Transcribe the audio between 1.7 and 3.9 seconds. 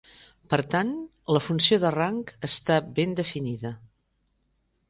de rang està ben definida.